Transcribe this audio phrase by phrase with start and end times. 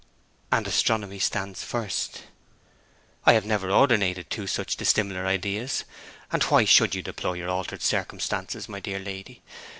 [0.51, 2.23] 'And astronomy stands first.'
[3.27, 5.83] 'I have never ordinated two such dissimilar ideas.
[6.31, 9.43] And why should you deplore your altered circumstances, my dear lady?